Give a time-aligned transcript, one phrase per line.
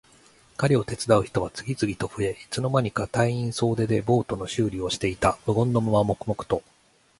[0.57, 5.37] 彼を手伝う人は次々と増え、いつの間にか隊員総出でボートの修理をしていた。
[5.45, 6.63] 無言のまま黙々と。